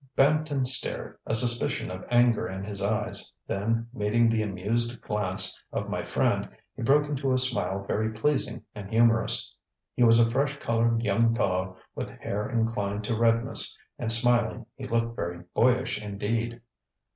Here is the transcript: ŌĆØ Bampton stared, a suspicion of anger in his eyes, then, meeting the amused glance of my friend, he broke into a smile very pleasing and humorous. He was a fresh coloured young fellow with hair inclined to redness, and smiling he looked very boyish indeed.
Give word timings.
ŌĆØ 0.01 0.15
Bampton 0.15 0.65
stared, 0.65 1.19
a 1.27 1.35
suspicion 1.35 1.91
of 1.91 2.03
anger 2.09 2.47
in 2.47 2.63
his 2.63 2.81
eyes, 2.81 3.35
then, 3.45 3.87
meeting 3.93 4.27
the 4.29 4.41
amused 4.41 4.99
glance 4.99 5.63
of 5.71 5.91
my 5.91 6.01
friend, 6.01 6.49
he 6.75 6.81
broke 6.81 7.05
into 7.07 7.31
a 7.31 7.37
smile 7.37 7.83
very 7.83 8.11
pleasing 8.11 8.63
and 8.73 8.89
humorous. 8.89 9.55
He 9.93 10.01
was 10.03 10.19
a 10.19 10.31
fresh 10.31 10.57
coloured 10.59 11.03
young 11.03 11.35
fellow 11.35 11.77
with 11.93 12.09
hair 12.09 12.49
inclined 12.49 13.03
to 13.03 13.15
redness, 13.15 13.77
and 13.99 14.11
smiling 14.11 14.65
he 14.75 14.87
looked 14.87 15.15
very 15.15 15.43
boyish 15.53 16.01
indeed. 16.01 16.61